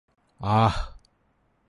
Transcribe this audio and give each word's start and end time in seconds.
ആഹ് 0.39 0.79